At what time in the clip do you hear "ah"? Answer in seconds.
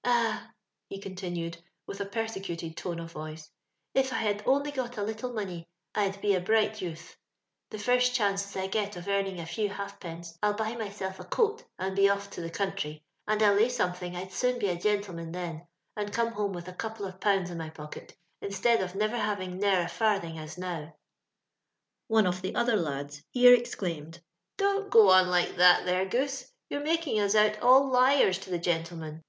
0.04-0.52